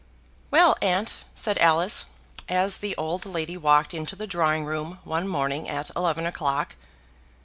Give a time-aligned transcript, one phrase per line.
[0.49, 2.07] "Well, aunt," said Alice,
[2.49, 6.75] as the old lady walked into the drawing room one morning at eleven o'clock.